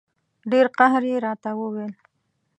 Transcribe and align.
ډېر 0.51 0.65
قهر 0.77 1.03
یې 1.11 1.17
راته 1.25 1.49
وویل. 1.59 1.93